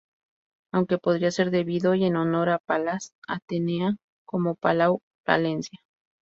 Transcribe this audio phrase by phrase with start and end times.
[0.73, 5.77] Aunque podría ser debido y en honor a Palas Atenea, como Palau, Palencia...